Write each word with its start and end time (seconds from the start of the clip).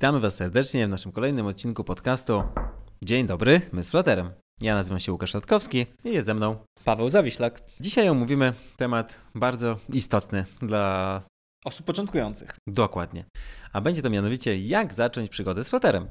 Witamy 0.00 0.20
Was 0.20 0.34
serdecznie 0.34 0.86
w 0.86 0.90
naszym 0.90 1.12
kolejnym 1.12 1.46
odcinku 1.46 1.84
podcastu. 1.84 2.42
Dzień 3.04 3.26
dobry, 3.26 3.60
my 3.72 3.82
z 3.82 3.90
Flutterem. 3.90 4.30
Ja 4.60 4.74
nazywam 4.74 5.00
się 5.00 5.12
Łukasz 5.12 5.30
Szatkowski 5.30 5.86
i 6.04 6.12
jest 6.12 6.26
ze 6.26 6.34
mną 6.34 6.56
Paweł 6.84 7.10
Zawiślak. 7.10 7.62
Dzisiaj 7.80 8.08
omówimy 8.08 8.52
temat 8.76 9.20
bardzo 9.34 9.78
istotny 9.92 10.44
dla 10.60 11.22
osób 11.64 11.86
początkujących. 11.86 12.50
Dokładnie. 12.66 13.24
A 13.72 13.80
będzie 13.80 14.02
to 14.02 14.10
mianowicie 14.10 14.58
jak 14.58 14.94
zacząć 14.94 15.30
przygodę 15.30 15.64
z 15.64 15.68
Flutterem. 15.68 16.08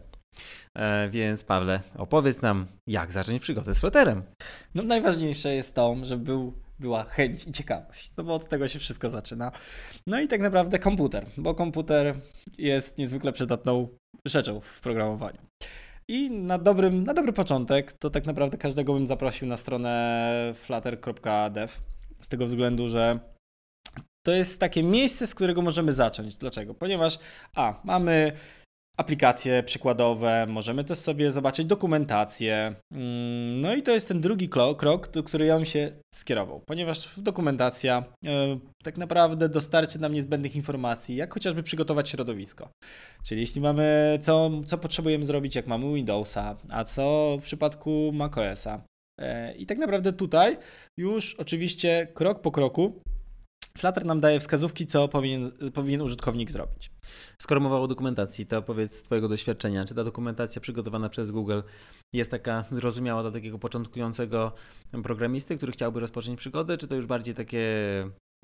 E, 0.78 1.10
więc 1.10 1.44
Pawle, 1.44 1.82
opowiedz 1.98 2.42
nam, 2.42 2.68
jak 2.88 3.12
zacząć 3.12 3.42
przygodę 3.42 3.74
z 3.74 3.80
Flutterem. 3.80 4.24
No 4.76 4.84
najważniejsze 4.84 5.56
jest 5.56 5.76
to, 5.76 5.96
żeby 6.04 6.24
był 6.24 6.54
była 6.80 7.04
chęć 7.04 7.48
i 7.48 7.52
ciekawość, 7.52 8.12
no 8.18 8.24
bo 8.24 8.34
od 8.34 8.50
tego 8.50 8.68
się 8.68 8.80
wszystko 8.80 9.10
zaczyna. 9.10 9.52
No 10.08 10.20
i 10.20 10.28
tak 10.28 10.42
naprawdę 10.42 10.80
komputer, 10.80 11.26
bo 11.38 11.56
komputer 11.56 12.16
jest 12.58 12.98
niezwykle 12.98 13.34
przydatną 13.34 13.88
rzeczą 14.26 14.60
w 14.60 14.80
programowaniu. 14.80 15.40
I 16.08 16.32
na, 16.32 16.58
dobrym, 16.58 17.04
na 17.04 17.14
dobry 17.14 17.34
początek 17.34 17.94
to 17.94 18.10
tak 18.10 18.26
naprawdę 18.26 18.58
każdego 18.58 18.94
bym 18.94 19.08
zaprosił 19.08 19.48
na 19.48 19.58
stronę 19.58 20.54
flutter.dev 20.56 21.74
z 22.22 22.28
tego 22.28 22.46
względu, 22.46 22.90
że 22.90 23.20
to 24.26 24.32
jest 24.32 24.60
takie 24.60 24.84
miejsce, 24.84 25.28
z 25.28 25.36
którego 25.36 25.62
możemy 25.62 25.94
zacząć. 25.94 26.38
Dlaczego? 26.38 26.74
Ponieważ 26.74 27.20
a, 27.56 27.82
mamy 27.84 28.32
aplikacje 29.00 29.64
przykładowe, 29.64 30.46
możemy 30.50 30.84
też 30.84 31.00
sobie 31.00 31.32
zobaczyć 31.32 31.66
dokumentację. 31.66 32.76
Mm, 32.92 33.62
no 33.62 33.76
i 33.76 33.82
to 33.82 33.92
jest 33.92 34.08
ten 34.08 34.22
drugi 34.22 34.50
krok, 34.50 35.12
do 35.12 35.24
który 35.24 35.46
ja 35.46 35.56
bym 35.56 35.66
się 35.66 35.92
skierował, 36.16 36.62
ponieważ 36.66 37.10
dokumentacja 37.20 38.04
e, 38.26 38.60
tak 38.84 38.98
naprawdę 38.98 39.50
dostarczy 39.50 40.00
nam 40.00 40.14
niezbędnych 40.14 40.56
informacji, 40.56 41.16
jak 41.16 41.34
chociażby 41.34 41.64
przygotować 41.64 42.10
środowisko. 42.10 42.70
Czyli 43.26 43.42
jeśli 43.42 43.62
mamy, 43.62 44.18
co, 44.22 44.52
co 44.66 44.78
potrzebujemy 44.78 45.26
zrobić, 45.26 45.56
jak 45.56 45.68
mamy 45.68 45.94
Windowsa, 45.94 46.58
a 46.70 46.84
co 46.84 47.38
w 47.42 47.44
przypadku 47.44 48.12
macOSa. 48.14 48.82
E, 49.20 49.56
I 49.56 49.66
tak 49.66 49.78
naprawdę 49.78 50.14
tutaj 50.14 50.58
już 50.98 51.36
oczywiście 51.36 52.08
krok 52.14 52.42
po 52.42 52.52
kroku 52.52 53.02
Flutter 53.78 54.06
nam 54.06 54.20
daje 54.20 54.40
wskazówki, 54.40 54.86
co 54.86 55.08
powinien, 55.08 55.52
powinien 55.74 56.02
użytkownik 56.02 56.52
zrobić. 56.52 56.92
Skoro 57.38 57.62
mowa 57.62 57.80
o 57.80 57.88
dokumentacji, 57.88 58.46
to 58.46 58.62
powiedz 58.62 58.96
z 58.96 59.02
Twojego 59.02 59.28
doświadczenia, 59.28 59.86
czy 59.86 59.96
ta 59.96 60.04
dokumentacja 60.04 60.62
przygotowana 60.62 61.10
przez 61.10 61.32
Google 61.32 61.62
jest 62.14 62.32
taka 62.32 62.66
zrozumiała 62.72 63.22
dla 63.22 63.32
takiego 63.32 63.60
początkującego 63.60 64.52
programisty, 65.04 65.58
który 65.58 65.72
chciałby 65.72 66.00
rozpocząć 66.00 66.40
przygodę, 66.40 66.78
czy 66.78 66.88
to 66.88 66.96
już 66.96 67.06
bardziej 67.06 67.36
takie 67.36 67.70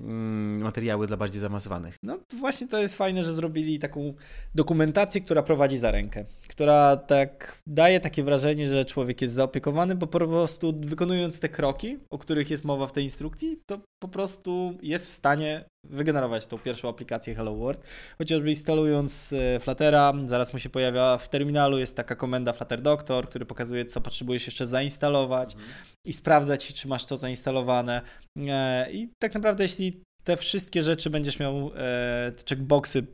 Mm, 0.02 0.35
materiały 0.66 1.06
dla 1.06 1.16
bardziej 1.16 1.40
zaawansowanych. 1.40 1.96
No 2.02 2.18
właśnie 2.40 2.68
to 2.68 2.78
jest 2.78 2.96
fajne, 2.96 3.24
że 3.24 3.34
zrobili 3.34 3.78
taką 3.78 4.14
dokumentację, 4.54 5.20
która 5.20 5.42
prowadzi 5.42 5.78
za 5.78 5.90
rękę, 5.90 6.24
która 6.48 6.96
tak 6.96 7.62
daje 7.66 8.00
takie 8.00 8.24
wrażenie, 8.24 8.68
że 8.68 8.84
człowiek 8.84 9.22
jest 9.22 9.34
zaopiekowany, 9.34 9.94
bo 9.94 10.06
po 10.06 10.18
prostu 10.18 10.72
wykonując 10.80 11.40
te 11.40 11.48
kroki, 11.48 11.98
o 12.10 12.18
których 12.18 12.50
jest 12.50 12.64
mowa 12.64 12.86
w 12.86 12.92
tej 12.92 13.04
instrukcji, 13.04 13.60
to 13.66 13.80
po 14.02 14.08
prostu 14.08 14.78
jest 14.82 15.06
w 15.06 15.10
stanie 15.10 15.64
wygenerować 15.90 16.46
tą 16.46 16.58
pierwszą 16.58 16.88
aplikację 16.88 17.34
Hello 17.34 17.54
World. 17.54 17.80
Chociażby 18.18 18.50
instalując 18.50 19.32
e, 19.32 19.60
Fluttera, 19.60 20.12
zaraz 20.26 20.52
mu 20.52 20.58
się 20.58 20.70
pojawia 20.70 21.18
w 21.18 21.28
terminalu, 21.28 21.78
jest 21.78 21.96
taka 21.96 22.16
komenda 22.16 22.52
Flutter 22.52 22.82
Doctor, 22.82 23.28
który 23.28 23.46
pokazuje, 23.46 23.84
co 23.84 24.00
potrzebujesz 24.00 24.46
jeszcze 24.46 24.66
zainstalować 24.66 25.54
mhm. 25.54 25.72
i 26.04 26.12
sprawdzać, 26.12 26.74
czy 26.74 26.88
masz 26.88 27.04
to 27.04 27.16
zainstalowane. 27.16 28.02
E, 28.36 28.92
I 28.92 29.08
tak 29.18 29.34
naprawdę, 29.34 29.62
jeśli 29.64 30.02
te 30.26 30.36
wszystkie 30.36 30.82
rzeczy 30.82 31.10
będziesz 31.10 31.38
miał, 31.38 31.70
e, 31.76 32.32
te 32.36 32.44
checkboxy 32.48 33.06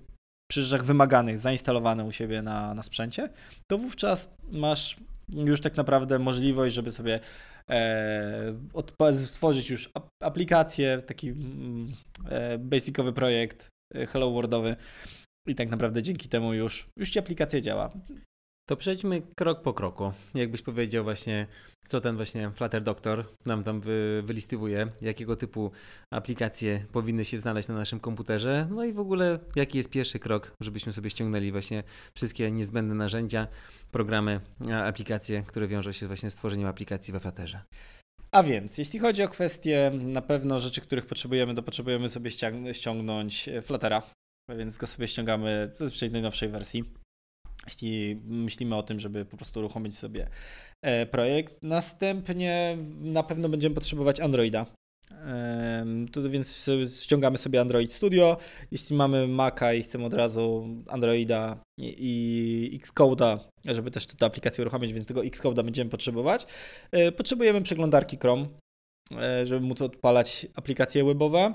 przy 0.50 0.62
rzeczach 0.62 0.86
wymaganych 0.86 1.38
zainstalowane 1.38 2.04
u 2.04 2.12
siebie 2.12 2.42
na, 2.42 2.74
na 2.74 2.82
sprzęcie, 2.82 3.28
to 3.70 3.78
wówczas 3.78 4.36
masz 4.50 4.96
już 5.28 5.60
tak 5.60 5.76
naprawdę 5.76 6.18
możliwość, 6.18 6.74
żeby 6.74 6.90
sobie 6.90 7.20
e, 7.70 8.54
stworzyć 9.26 9.70
już 9.70 9.90
aplikację, 10.22 11.02
taki 11.06 11.28
mm, 11.28 11.92
e, 12.28 12.58
basicowy 12.58 13.12
projekt 13.12 13.68
Hello 14.08 14.30
Worldowy 14.30 14.76
i 15.48 15.54
tak 15.54 15.68
naprawdę 15.70 16.02
dzięki 16.02 16.28
temu 16.28 16.54
już, 16.54 16.86
już 16.98 17.10
ci 17.10 17.18
aplikacja 17.18 17.60
działa. 17.60 17.92
To 18.68 18.76
przejdźmy 18.76 19.22
krok 19.36 19.62
po 19.62 19.74
kroku. 19.74 20.12
Jakbyś 20.34 20.62
powiedział 20.62 21.04
właśnie, 21.04 21.46
co 21.88 22.00
ten 22.00 22.16
właśnie 22.16 22.50
Flutter 22.50 22.82
Doctor 22.82 23.24
nam 23.46 23.64
tam 23.64 23.80
wy, 23.80 24.22
wylistywuje, 24.24 24.88
jakiego 25.00 25.36
typu 25.36 25.72
aplikacje 26.10 26.86
powinny 26.92 27.24
się 27.24 27.38
znaleźć 27.38 27.68
na 27.68 27.74
naszym 27.74 28.00
komputerze, 28.00 28.68
no 28.70 28.84
i 28.84 28.92
w 28.92 28.98
ogóle 28.98 29.38
jaki 29.56 29.78
jest 29.78 29.90
pierwszy 29.90 30.18
krok, 30.18 30.54
żebyśmy 30.60 30.92
sobie 30.92 31.10
ściągnęli 31.10 31.52
właśnie 31.52 31.82
wszystkie 32.14 32.50
niezbędne 32.50 32.94
narzędzia, 32.94 33.46
programy, 33.90 34.40
aplikacje, 34.84 35.42
które 35.42 35.68
wiążą 35.68 35.92
się 35.92 36.06
właśnie 36.06 36.30
z 36.30 36.34
tworzeniem 36.34 36.68
aplikacji 36.68 37.12
we 37.12 37.20
Flutterze. 37.20 37.62
A 38.30 38.42
więc, 38.42 38.78
jeśli 38.78 38.98
chodzi 38.98 39.22
o 39.22 39.28
kwestie 39.28 39.92
na 39.94 40.22
pewno 40.22 40.60
rzeczy, 40.60 40.80
których 40.80 41.06
potrzebujemy, 41.06 41.54
to 41.54 41.62
potrzebujemy 41.62 42.08
sobie 42.08 42.30
ściągnąć 42.72 43.48
Fluttera, 43.62 44.02
więc 44.56 44.78
go 44.78 44.86
sobie 44.86 45.08
ściągamy 45.08 45.72
zazwyczaj 45.74 46.10
najnowszej 46.10 46.48
wersji 46.48 47.01
jeśli 47.66 48.20
myślimy 48.24 48.76
o 48.76 48.82
tym, 48.82 49.00
żeby 49.00 49.24
po 49.24 49.36
prostu 49.36 49.60
uruchomić 49.60 49.98
sobie 49.98 50.28
e, 50.82 51.06
projekt. 51.06 51.58
Następnie 51.62 52.78
na 53.00 53.22
pewno 53.22 53.48
będziemy 53.48 53.74
potrzebować 53.74 54.20
Androida. 54.20 54.66
Tu 56.12 56.30
więc 56.30 56.68
ściągamy 57.02 57.38
sobie 57.38 57.60
Android 57.60 57.92
Studio. 57.92 58.36
Jeśli 58.70 58.96
mamy 58.96 59.28
Maca 59.28 59.74
i 59.74 59.82
chcemy 59.82 60.04
od 60.04 60.14
razu 60.14 60.68
Androida 60.88 61.58
i 61.78 62.80
Xcode'a, 62.82 63.38
żeby 63.64 63.90
też 63.90 64.06
tę 64.06 64.26
aplikację 64.26 64.62
uruchomić, 64.62 64.92
więc 64.92 65.06
tego 65.06 65.20
Xcode'a 65.20 65.64
będziemy 65.64 65.90
potrzebować. 65.90 66.46
E, 66.90 67.12
potrzebujemy 67.12 67.62
przeglądarki 67.62 68.16
Chrome, 68.16 68.46
e, 69.20 69.46
żeby 69.46 69.66
móc 69.66 69.82
odpalać 69.82 70.46
aplikacje 70.54 71.04
webowe. 71.04 71.54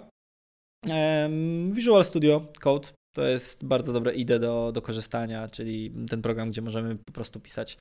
Visual 1.72 2.06
Studio 2.06 2.48
Code 2.60 2.88
to 3.18 3.26
jest 3.26 3.66
bardzo 3.66 3.94
dobre 3.94 4.14
IDE 4.14 4.40
do, 4.40 4.72
do 4.72 4.82
korzystania, 4.82 5.48
czyli 5.48 5.92
ten 6.10 6.22
program, 6.22 6.52
gdzie 6.52 6.62
możemy 6.62 6.96
po 6.96 7.12
prostu 7.12 7.40
pisać, 7.40 7.78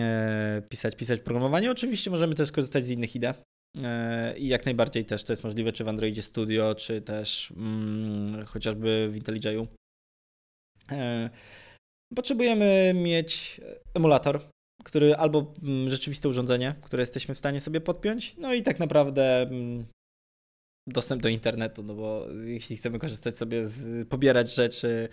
e, 0.00 0.62
pisać, 0.68 0.96
pisać 0.96 1.20
programowanie. 1.20 1.70
Oczywiście 1.70 2.10
możemy 2.10 2.34
też 2.34 2.52
korzystać 2.52 2.84
z 2.84 2.90
innych 2.90 3.16
IDE. 3.16 3.34
E, 3.82 4.38
I 4.38 4.48
jak 4.48 4.64
najbardziej 4.64 5.04
też 5.04 5.24
to 5.24 5.32
jest 5.32 5.44
możliwe, 5.44 5.72
czy 5.72 5.84
w 5.84 5.88
Androidzie 5.88 6.22
Studio, 6.22 6.74
czy 6.74 7.00
też 7.00 7.52
mm, 7.56 8.44
chociażby 8.44 9.08
w 9.12 9.16
IntelliJ'u. 9.16 9.66
E, 10.92 11.30
potrzebujemy 12.14 12.92
mieć 12.94 13.60
emulator, 13.94 14.48
który 14.84 15.14
albo 15.14 15.54
mm, 15.62 15.90
rzeczywiste 15.90 16.28
urządzenie, 16.28 16.74
które 16.82 17.02
jesteśmy 17.02 17.34
w 17.34 17.38
stanie 17.38 17.60
sobie 17.60 17.80
podpiąć, 17.80 18.36
no 18.36 18.54
i 18.54 18.62
tak 18.62 18.78
naprawdę 18.78 19.42
mm, 19.42 19.86
dostęp 20.86 21.22
do 21.22 21.28
internetu, 21.28 21.82
no 21.82 21.94
bo 21.94 22.26
jeśli 22.44 22.76
chcemy 22.76 22.98
korzystać 22.98 23.36
sobie 23.36 23.68
z, 23.68 24.08
pobierać 24.08 24.54
rzeczy 24.54 25.08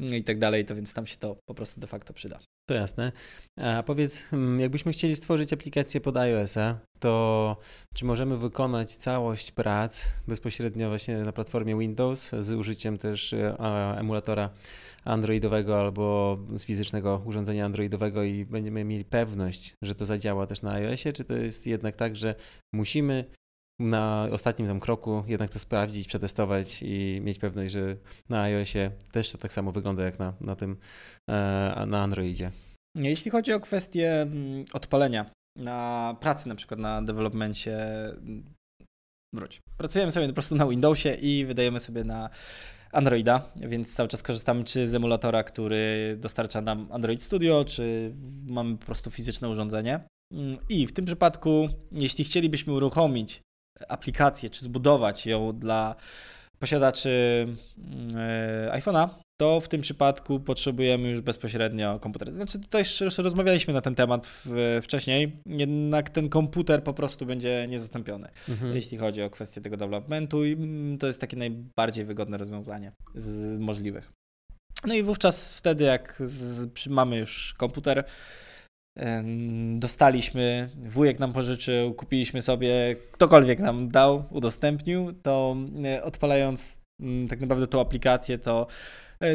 i 0.00 0.24
tak 0.24 0.38
dalej, 0.38 0.64
to 0.64 0.74
więc 0.74 0.94
tam 0.94 1.06
się 1.06 1.16
to 1.16 1.36
po 1.48 1.54
prostu 1.54 1.80
de 1.80 1.86
facto 1.86 2.12
przyda. 2.12 2.38
To 2.68 2.74
jasne. 2.74 3.12
A 3.56 3.82
powiedz, 3.82 4.22
mm, 4.32 4.60
jakbyśmy 4.60 4.92
chcieli 4.92 5.16
stworzyć 5.16 5.52
aplikację 5.52 6.00
pod 6.00 6.16
iOS-a, 6.16 6.78
to 6.98 7.56
czy 7.94 8.04
możemy 8.04 8.38
wykonać 8.38 8.94
całość 8.94 9.52
prac 9.52 10.08
bezpośrednio 10.28 10.88
właśnie 10.88 11.18
na 11.18 11.32
platformie 11.32 11.78
Windows 11.78 12.30
z 12.40 12.52
użyciem 12.52 12.98
też 12.98 13.32
e, 13.32 13.56
emulatora 13.98 14.50
androidowego 15.04 15.80
albo 15.80 16.38
z 16.56 16.64
fizycznego 16.64 17.22
urządzenia 17.24 17.64
androidowego 17.64 18.22
i 18.22 18.44
będziemy 18.44 18.84
mieli 18.84 19.04
pewność, 19.04 19.74
że 19.82 19.94
to 19.94 20.06
zadziała 20.06 20.46
też 20.46 20.62
na 20.62 20.72
iOSie, 20.72 21.12
czy 21.12 21.24
to 21.24 21.34
jest 21.34 21.66
jednak 21.66 21.96
tak, 21.96 22.16
że 22.16 22.34
musimy 22.74 23.24
na 23.80 24.28
ostatnim 24.32 24.68
tam 24.68 24.80
kroku 24.80 25.24
jednak 25.26 25.50
to 25.50 25.58
sprawdzić, 25.58 26.08
przetestować 26.08 26.82
i 26.82 27.20
mieć 27.24 27.38
pewność, 27.38 27.72
że 27.72 27.96
na 28.28 28.42
iOSie 28.42 28.90
też 29.12 29.32
to 29.32 29.38
tak 29.38 29.52
samo 29.52 29.72
wygląda 29.72 30.04
jak 30.04 30.18
na, 30.18 30.32
na 30.40 30.56
tym 30.56 30.76
e, 31.30 31.84
na 31.86 32.02
Androidzie. 32.02 32.50
Jeśli 32.96 33.30
chodzi 33.30 33.52
o 33.52 33.60
kwestię 33.60 34.22
mm, 34.22 34.64
odpalenia 34.72 35.30
na 35.56 36.16
pracy, 36.20 36.48
na 36.48 36.54
przykład 36.54 36.80
na 36.80 37.02
developmencie, 37.02 38.04
mm, 38.08 38.44
wróć. 39.34 39.60
Pracujemy 39.76 40.12
sobie 40.12 40.26
po 40.28 40.34
prostu 40.34 40.54
na 40.54 40.66
Windowsie 40.66 41.14
i 41.14 41.46
wydajemy 41.46 41.80
sobie 41.80 42.04
na 42.04 42.30
Androida, 42.92 43.52
więc 43.56 43.94
cały 43.94 44.08
czas 44.08 44.22
korzystamy 44.22 44.64
czy 44.64 44.88
z 44.88 44.94
emulatora, 44.94 45.44
który 45.44 46.16
dostarcza 46.20 46.60
nam 46.60 46.88
Android 46.90 47.22
Studio, 47.22 47.64
czy 47.64 48.14
mamy 48.46 48.78
po 48.78 48.86
prostu 48.86 49.10
fizyczne 49.10 49.48
urządzenie. 49.48 50.00
Mm, 50.32 50.58
I 50.68 50.86
w 50.86 50.92
tym 50.92 51.04
przypadku, 51.04 51.68
jeśli 51.92 52.24
chcielibyśmy 52.24 52.72
uruchomić 52.72 53.40
aplikację, 53.88 54.50
czy 54.50 54.64
zbudować 54.64 55.26
ją 55.26 55.52
dla 55.52 55.94
posiadaczy 56.58 57.46
e, 58.16 58.70
iPhone'a, 58.72 59.08
to 59.36 59.60
w 59.60 59.68
tym 59.68 59.80
przypadku 59.80 60.40
potrzebujemy 60.40 61.10
już 61.10 61.20
bezpośrednio 61.20 62.00
komputer. 62.00 62.32
Znaczy, 62.32 62.58
tutaj 62.58 62.84
już 63.00 63.18
rozmawialiśmy 63.18 63.74
na 63.74 63.80
ten 63.80 63.94
temat 63.94 64.28
wcześniej, 64.82 65.42
jednak 65.46 66.10
ten 66.10 66.28
komputer 66.28 66.82
po 66.82 66.94
prostu 66.94 67.26
będzie 67.26 67.66
niezastąpiony, 67.68 68.28
mhm. 68.48 68.74
jeśli 68.74 68.98
chodzi 68.98 69.22
o 69.22 69.30
kwestię 69.30 69.60
tego 69.60 69.76
developmentu 69.76 70.44
i 70.44 70.52
mm, 70.52 70.98
to 70.98 71.06
jest 71.06 71.20
takie 71.20 71.36
najbardziej 71.36 72.04
wygodne 72.04 72.36
rozwiązanie 72.38 72.92
z 73.14 73.60
możliwych. 73.60 74.12
No 74.84 74.94
i 74.94 75.02
wówczas 75.02 75.58
wtedy, 75.58 75.84
jak 75.84 76.22
z, 76.24 76.86
mamy 76.86 77.18
już 77.18 77.54
komputer, 77.58 78.04
dostaliśmy, 79.74 80.68
wujek 80.84 81.18
nam 81.18 81.32
pożyczył, 81.32 81.94
kupiliśmy 81.94 82.42
sobie, 82.42 82.96
ktokolwiek 83.12 83.58
nam 83.58 83.88
dał, 83.88 84.24
udostępnił, 84.30 85.12
to 85.12 85.56
e, 85.84 86.02
odpalając 86.02 86.76
mm, 87.00 87.28
tak 87.28 87.40
naprawdę 87.40 87.66
tą 87.66 87.80
aplikację, 87.80 88.38
to 88.38 88.66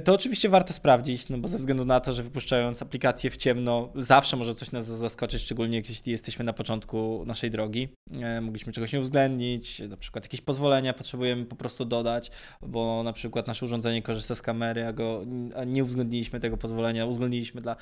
to 0.04 0.13
oczywiście 0.13 0.50
warto 0.50 0.74
sprawdzić, 0.74 1.30
no 1.30 1.38
bo 1.38 1.48
ze 1.48 1.57
względu 1.57 1.86
na 1.86 2.00
to, 2.00 2.13
że 2.13 2.24
wypuszczając 2.24 2.81
aplikację 2.81 3.30
w 3.30 3.38
ciemno, 3.38 3.89
zawsze 3.95 4.38
może 4.38 4.56
coś 4.56 4.72
nas 4.72 4.86
zaskoczyć, 4.86 5.42
szczególnie 5.42 5.78
jeśli 5.78 6.12
jesteśmy 6.12 6.45
na 6.45 6.54
początku 6.54 7.24
naszej 7.25 7.51
drogi. 7.51 7.89
E, 8.22 8.42
mogliśmy 8.42 8.74
czegoś 8.74 8.94
nie 8.94 9.00
uwzględnić, 9.00 9.80
na 9.80 9.98
przykład 9.98 10.25
jakieś 10.25 10.42
pozwolenia 10.42 10.94
potrzebujemy 10.94 11.45
po 11.45 11.56
prostu 11.56 11.86
dodać, 11.86 12.31
bo 12.62 13.04
na 13.04 13.13
przykład 13.13 13.48
nasze 13.48 13.66
urządzenie 13.66 14.01
korzysta 14.01 14.36
z 14.36 14.42
kamery, 14.42 14.86
a, 14.86 14.94
go, 14.94 15.25
a 15.56 15.63
nie 15.63 15.83
uwzględniliśmy 15.83 16.39
tego 16.39 16.57
pozwolenia, 16.57 17.06
uwzględniliśmy 17.06 17.62
dla 17.62 17.75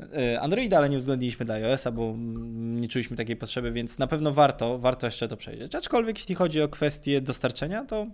e, 0.00 0.40
Androida, 0.40 0.78
ale 0.78 0.88
nie 0.88 0.96
uwzględniliśmy 0.96 1.46
dla 1.46 1.54
iOS-a, 1.54 1.90
bo 1.90 2.14
nie 2.56 2.88
czuliśmy 2.88 3.16
takiej 3.16 3.36
potrzeby, 3.36 3.72
więc 3.72 3.98
na 3.98 4.06
pewno 4.06 4.32
warto, 4.32 4.78
warto 4.78 5.06
jeszcze 5.06 5.28
to 5.28 5.36
przejrzeć. 5.36 5.74
Aczkolwiek 5.74 6.18
jeśli 6.18 6.34
chodzi 6.34 6.62
o 6.62 6.68
kwestię 6.68 7.20
dostarczenia, 7.20 7.84
to 7.84 8.06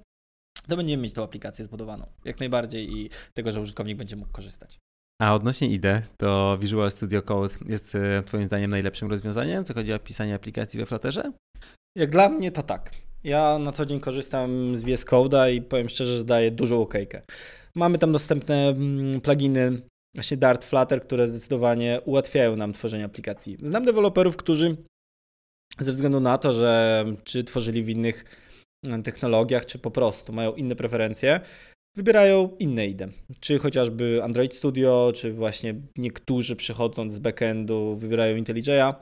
to 0.68 0.76
będziemy 0.76 1.02
mieć 1.02 1.14
tą 1.14 1.24
aplikację 1.24 1.64
zbudowaną 1.64 2.06
jak 2.24 2.40
najbardziej 2.40 2.92
i 2.96 3.10
tego, 3.34 3.52
że 3.52 3.60
użytkownik 3.60 3.98
będzie 3.98 4.16
mógł 4.16 4.32
korzystać. 4.32 4.78
A 5.22 5.34
odnośnie 5.34 5.68
IDE, 5.68 6.02
to 6.16 6.58
Visual 6.60 6.90
Studio 6.90 7.22
Code 7.22 7.54
jest 7.68 7.94
e, 7.94 8.22
Twoim 8.22 8.46
zdaniem 8.46 8.70
najlepszym 8.70 9.10
rozwiązaniem, 9.10 9.64
co 9.64 9.74
chodzi 9.74 9.92
o 9.92 9.98
pisanie 9.98 10.34
aplikacji 10.34 10.80
we 10.80 10.86
Flutterze? 10.86 11.32
Jak 11.96 12.10
dla 12.10 12.28
mnie 12.28 12.52
to 12.52 12.62
tak. 12.62 12.90
Ja 13.24 13.58
na 13.58 13.72
co 13.72 13.86
dzień 13.86 14.00
korzystam 14.00 14.76
z 14.76 14.82
VS 14.82 15.06
Code'a 15.06 15.52
i 15.52 15.62
powiem 15.62 15.88
szczerze, 15.88 16.18
że 16.18 16.24
daje 16.24 16.50
dużą 16.50 16.80
okejkę. 16.80 17.22
Mamy 17.74 17.98
tam 17.98 18.12
dostępne 18.12 18.68
mm, 18.68 19.20
pluginy, 19.20 19.80
właśnie 20.14 20.36
Dart, 20.36 20.64
Flutter, 20.64 21.02
które 21.02 21.28
zdecydowanie 21.28 22.00
ułatwiają 22.04 22.56
nam 22.56 22.72
tworzenie 22.72 23.04
aplikacji. 23.04 23.56
Znam 23.62 23.84
deweloperów, 23.84 24.36
którzy 24.36 24.76
ze 25.78 25.92
względu 25.92 26.20
na 26.20 26.38
to, 26.38 26.52
że 26.52 27.04
czy 27.24 27.44
tworzyli 27.44 27.82
w 27.82 27.88
innych 27.88 28.24
technologiach, 29.03 29.67
czy 29.67 29.79
po 29.79 29.91
prostu 29.91 30.33
mają 30.33 30.55
inne 30.55 30.77
preferencje, 30.77 31.41
wybierają 31.97 32.56
inne 32.59 32.87
IDE. 32.87 33.09
Czy 33.41 33.59
chociażby 33.59 34.21
Android 34.23 34.55
Studio, 34.55 35.12
czy 35.15 35.33
właśnie 35.33 35.75
niektórzy 35.97 36.56
przychodząc 36.56 37.15
z 37.15 37.19
backendu 37.19 37.97
wybierają 37.97 38.37
IntelliJ'a 38.37 38.94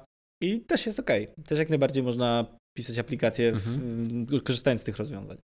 i 0.43 0.61
też 0.61 0.87
jest 0.87 1.01
ok. 1.01 1.11
Też 1.47 1.59
jak 1.59 1.69
najbardziej 1.69 2.03
można 2.03 2.47
pisać 2.77 2.99
aplikacje 2.99 3.49
mhm. 3.49 4.27
korzystając 4.45 4.81
z 4.81 4.85
tych 4.85 4.97
rozwiązań. 4.97 5.39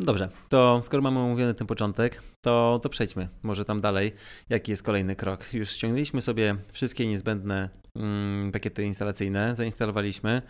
Dobrze, 0.00 0.28
to 0.48 0.80
skoro 0.82 1.02
mamy 1.02 1.20
omówiony 1.20 1.54
ten 1.54 1.66
początek, 1.66 2.22
to, 2.44 2.80
to 2.82 2.88
przejdźmy 2.88 3.28
może 3.42 3.64
tam 3.64 3.80
dalej. 3.80 4.12
Jaki 4.48 4.70
jest 4.70 4.82
kolejny 4.82 5.16
krok? 5.16 5.54
Już 5.54 5.70
ściągnęliśmy 5.70 6.22
sobie 6.22 6.56
wszystkie 6.72 7.06
niezbędne 7.06 7.70
mm, 7.96 8.52
pakiety 8.52 8.84
instalacyjne, 8.84 9.56
zainstalowaliśmy 9.56 10.42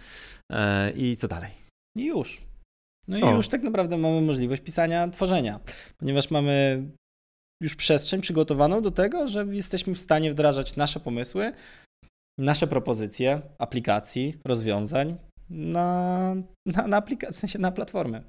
e, 0.53 0.93
i 0.93 1.17
co 1.17 1.29
dalej? 1.29 1.51
I 1.97 2.05
już. 2.05 2.43
No 3.09 3.19
i 3.19 3.23
o. 3.23 3.37
już 3.37 3.49
tak 3.49 3.63
naprawdę 3.63 3.99
mamy 3.99 4.21
możliwość 4.21 4.63
pisania, 4.63 5.09
tworzenia, 5.09 5.61
ponieważ 5.99 6.31
mamy 6.31 6.85
już 7.63 7.75
przestrzeń 7.75 8.21
przygotowaną 8.21 8.83
do 8.83 8.91
tego, 8.91 9.29
że 9.29 9.47
jesteśmy 9.51 9.95
w 9.95 10.01
stanie 10.01 10.31
wdrażać 10.33 10.77
nasze 10.77 11.01
pomysły, 11.01 11.53
nasze 12.39 12.67
propozycje 12.67 13.43
aplikacji, 13.59 14.39
rozwiązań 14.45 15.17
na, 15.51 16.35
na, 16.67 16.87
na, 16.87 17.01
aplika- 17.01 17.33
w 17.33 17.39
sensie 17.39 17.59
na 17.59 17.73
platformę. 17.73 18.23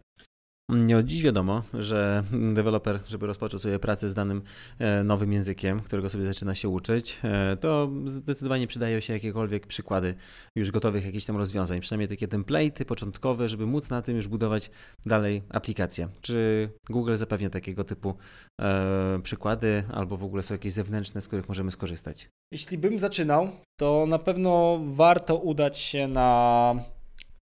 Od 0.69 1.06
dziś 1.06 1.24
wiadomo, 1.24 1.64
że 1.74 2.24
deweloper, 2.31 3.00
żeby 3.08 3.28
rozpoczął 3.28 3.60
sobie 3.60 3.80
pracę 3.80 4.10
z 4.10 4.14
danym 4.14 4.42
e, 4.80 5.04
nowym 5.04 5.34
językiem, 5.34 5.80
którego 5.80 6.10
sobie 6.10 6.25
zaczyna 6.25 6.56
się 6.56 6.69
uczyć, 6.69 7.19
e, 7.24 7.58
to 7.58 7.92
zdecydowanie 8.08 8.68
przydają 8.68 9.00
się 9.00 9.14
jakiekolwiek 9.14 9.68
przykłady 9.68 10.16
już 10.56 10.72
gotowych 10.72 11.06
jakichś 11.06 11.25
tam 11.25 11.38
rozwiązań, 11.38 11.80
przynajmniej 11.80 12.08
takie 12.08 12.28
template'y 12.28 12.86
początkowe, 12.86 13.50
żeby 13.50 13.66
móc 13.66 13.90
na 13.90 14.02
tym 14.02 14.16
już 14.16 14.28
budować 14.28 14.72
dalej 15.06 15.44
aplikacje. 15.50 16.10
Czy 16.22 16.69
Google 16.90 17.16
zapewnia 17.16 17.50
takiego 17.50 17.84
typu 17.84 18.16
e, 18.62 19.19
przykłady, 19.24 19.84
albo 19.94 20.18
w 20.18 20.24
ogóle 20.24 20.44
są 20.44 20.54
jakieś 20.54 20.74
zewnętrzne, 20.74 21.22
z 21.22 21.28
których 21.28 21.48
możemy 21.48 21.72
skorzystać? 21.72 22.30
Jeśli 22.52 22.78
bym 22.78 23.00
zaczynał, 23.00 23.50
to 23.80 24.06
na 24.06 24.19
pewno 24.19 24.80
warto 24.86 25.38
udać 25.38 25.78
się 25.78 26.08
na 26.08 26.96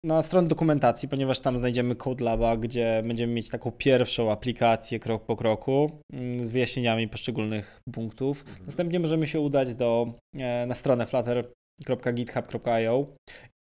na 0.04 0.22
stronę 0.22 0.48
dokumentacji, 0.48 1.08
ponieważ 1.08 1.40
tam 1.40 1.58
znajdziemy 1.58 1.96
Code 1.96 2.24
Laba, 2.24 2.56
gdzie 2.56 3.02
będziemy 3.06 3.32
mieć 3.32 3.50
taką 3.50 3.72
pierwszą 3.72 4.32
aplikację 4.32 4.98
krok 4.98 5.26
po 5.26 5.36
kroku 5.36 5.90
mm, 6.12 6.44
z 6.44 6.48
wyjaśnieniami 6.48 7.08
poszczególnych 7.08 7.80
punktów. 7.92 8.44
Mhm. 8.48 8.66
Następnie 8.66 9.00
możemy 9.00 9.26
się 9.26 9.40
udać 9.40 9.74
do, 9.74 10.14
e, 10.34 10.66
na 10.66 10.74
stronę 10.74 11.06
flutter.github.io. 11.06 13.06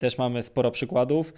Też 0.02 0.18
mamy 0.18 0.42
sporo 0.42 0.70
przykładów. 0.70 1.32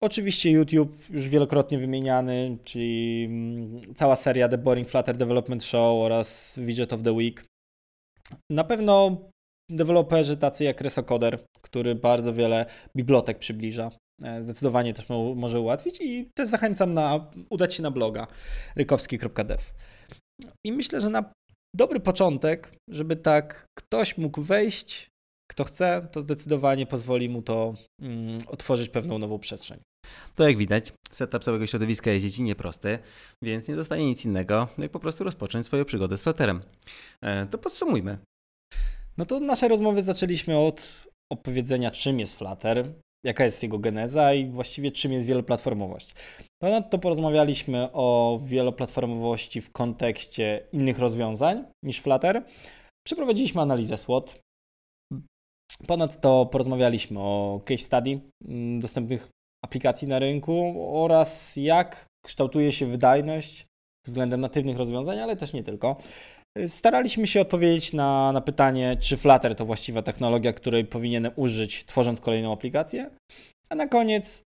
Oczywiście 0.00 0.50
YouTube 0.50 1.10
już 1.10 1.28
wielokrotnie 1.28 1.78
wymieniany, 1.78 2.58
czyli 2.64 3.24
mm, 3.24 3.94
cała 3.94 4.16
seria 4.16 4.48
The 4.48 4.58
Boring 4.58 4.88
Flutter 4.88 5.16
Development 5.16 5.64
Show 5.64 6.04
oraz 6.04 6.58
Widget 6.58 6.92
of 6.92 7.02
the 7.02 7.12
Week. 7.12 7.44
Na 8.50 8.64
pewno 8.64 9.16
deweloperzy 9.70 10.36
tacy 10.36 10.64
jak 10.64 10.80
Resocoder, 10.80 11.38
który 11.60 11.94
bardzo 11.94 12.34
wiele 12.34 12.66
bibliotek 12.96 13.38
przybliża 13.38 13.90
zdecydowanie 14.40 14.94
też 14.94 15.06
może 15.36 15.60
ułatwić 15.60 16.00
i 16.00 16.30
też 16.34 16.48
zachęcam 16.48 16.94
na 16.94 17.30
udać 17.50 17.74
się 17.74 17.82
na 17.82 17.90
bloga 17.90 18.26
rykowski.dev. 18.76 19.62
I 20.66 20.72
myślę, 20.72 21.00
że 21.00 21.10
na 21.10 21.32
dobry 21.76 22.00
początek, 22.00 22.72
żeby 22.90 23.16
tak 23.16 23.66
ktoś 23.78 24.18
mógł 24.18 24.42
wejść, 24.42 25.08
kto 25.50 25.64
chce, 25.64 26.08
to 26.12 26.22
zdecydowanie 26.22 26.86
pozwoli 26.86 27.28
mu 27.28 27.42
to 27.42 27.74
mm, 28.02 28.38
otworzyć 28.46 28.88
pewną 28.88 29.18
nową 29.18 29.38
przestrzeń. 29.38 29.80
To 30.34 30.48
jak 30.48 30.56
widać, 30.56 30.92
setup 31.10 31.44
całego 31.44 31.66
środowiska 31.66 32.10
jest 32.10 32.24
dziecinnie 32.24 32.54
prosty, 32.54 32.98
więc 33.42 33.68
nie 33.68 33.76
zostanie 33.76 34.06
nic 34.06 34.24
innego, 34.24 34.68
jak 34.78 34.90
po 34.90 35.00
prostu 35.00 35.24
rozpocząć 35.24 35.66
swoją 35.66 35.84
przygodę 35.84 36.16
z 36.16 36.22
Flutterem. 36.22 36.62
E, 37.22 37.46
to 37.46 37.58
podsumujmy. 37.58 38.18
No 39.16 39.26
to 39.26 39.40
nasze 39.40 39.68
rozmowy 39.68 40.02
zaczęliśmy 40.02 40.58
od 40.58 41.06
opowiedzenia, 41.32 41.90
czym 41.90 42.20
jest 42.20 42.38
Flutter, 42.38 42.92
jaka 43.24 43.44
jest 43.44 43.62
jego 43.62 43.78
geneza 43.78 44.34
i 44.34 44.46
właściwie 44.46 44.92
czym 44.92 45.12
jest 45.12 45.26
wieloplatformowość. 45.26 46.14
Ponadto 46.62 46.98
porozmawialiśmy 46.98 47.88
o 47.92 48.40
wieloplatformowości 48.44 49.60
w 49.60 49.72
kontekście 49.72 50.66
innych 50.72 50.98
rozwiązań 50.98 51.64
niż 51.82 52.00
Flutter. 52.00 52.44
Przeprowadziliśmy 53.06 53.60
analizę 53.60 53.98
SWOT. 53.98 54.40
Ponadto 55.86 56.46
porozmawialiśmy 56.46 57.20
o 57.20 57.60
case 57.64 57.82
study 57.82 58.20
mm, 58.48 58.80
dostępnych 58.80 59.28
aplikacji 59.64 60.08
na 60.08 60.18
rynku 60.18 60.74
oraz 61.04 61.56
jak 61.56 62.06
kształtuje 62.24 62.72
się 62.72 62.86
wydajność 62.86 63.66
względem 64.06 64.40
natywnych 64.40 64.76
rozwiązań, 64.76 65.18
ale 65.18 65.36
też 65.36 65.52
nie 65.52 65.64
tylko. 65.64 65.96
Staraliśmy 66.66 67.26
się 67.26 67.40
odpowiedzieć 67.40 67.92
na, 67.92 68.32
na 68.32 68.40
pytanie, 68.40 68.96
czy 69.00 69.16
Flutter 69.16 69.54
to 69.54 69.64
właściwa 69.64 70.02
technologia, 70.02 70.52
której 70.52 70.84
powinienem 70.84 71.32
użyć, 71.36 71.84
tworząc 71.84 72.20
kolejną 72.20 72.52
aplikację. 72.52 73.10
A 73.70 73.74
na 73.74 73.86
koniec 73.86 74.42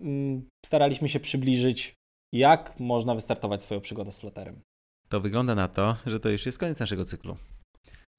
mm, 0.00 0.48
staraliśmy 0.66 1.08
się 1.08 1.20
przybliżyć, 1.20 1.94
jak 2.34 2.80
można 2.80 3.14
wystartować 3.14 3.62
swoją 3.62 3.80
przygodę 3.80 4.12
z 4.12 4.16
Flutterem. 4.16 4.60
To 5.08 5.20
wygląda 5.20 5.54
na 5.54 5.68
to, 5.68 5.96
że 6.06 6.20
to 6.20 6.28
już 6.28 6.46
jest 6.46 6.58
koniec 6.58 6.78
naszego 6.78 7.04
cyklu. 7.04 7.36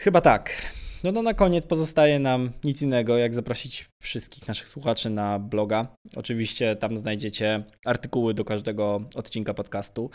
Chyba 0.01 0.21
tak. 0.21 0.73
No, 1.03 1.11
no 1.11 1.21
na 1.21 1.33
koniec 1.33 1.65
pozostaje 1.65 2.19
nam 2.19 2.51
nic 2.63 2.81
innego, 2.81 3.17
jak 3.17 3.33
zaprosić 3.33 3.85
wszystkich 4.01 4.47
naszych 4.47 4.69
słuchaczy 4.69 5.09
na 5.09 5.39
bloga. 5.39 5.87
Oczywiście 6.15 6.75
tam 6.75 6.97
znajdziecie 6.97 7.63
artykuły 7.85 8.33
do 8.33 8.45
każdego 8.45 9.01
odcinka 9.15 9.53
podcastu. 9.53 10.09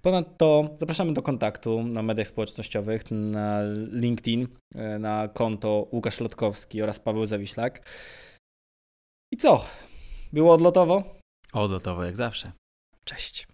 Ponadto 0.00 0.70
zapraszamy 0.76 1.12
do 1.12 1.22
kontaktu 1.22 1.82
na 1.82 2.02
mediach 2.02 2.28
społecznościowych, 2.28 3.10
na 3.10 3.62
LinkedIn, 3.92 4.48
e, 4.74 4.98
na 4.98 5.28
konto 5.28 5.88
Łukasz 5.92 6.20
Lotkowski 6.20 6.82
oraz 6.82 7.00
Paweł 7.00 7.26
Zawiślak. 7.26 7.88
I 9.32 9.36
co? 9.36 9.64
Było 10.32 10.54
odlotowo? 10.54 11.02
Odlotowo 11.52 12.04
jak 12.04 12.16
zawsze. 12.16 12.52
Cześć. 13.04 13.46